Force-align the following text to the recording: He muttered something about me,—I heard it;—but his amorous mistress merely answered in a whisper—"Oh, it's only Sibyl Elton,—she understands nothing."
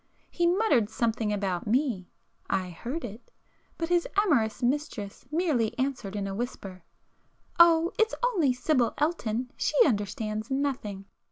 He 0.31 0.47
muttered 0.47 0.89
something 0.89 1.31
about 1.31 1.67
me,—I 1.67 2.71
heard 2.71 3.05
it;—but 3.05 3.89
his 3.89 4.07
amorous 4.17 4.63
mistress 4.63 5.25
merely 5.31 5.77
answered 5.77 6.15
in 6.15 6.25
a 6.25 6.33
whisper—"Oh, 6.33 7.91
it's 7.99 8.15
only 8.23 8.51
Sibyl 8.51 8.95
Elton,—she 8.97 9.75
understands 9.85 10.49
nothing." 10.49 11.05